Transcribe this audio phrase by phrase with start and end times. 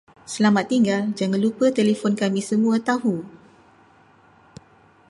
[0.33, 3.21] Selamat tinggal jangan lupa telefon kami semua tahu